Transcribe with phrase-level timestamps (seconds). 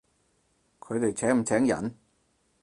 [0.79, 1.95] 佢哋請唔請人？